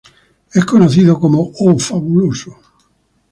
[0.51, 2.57] Es conocido como "O Fabuloso".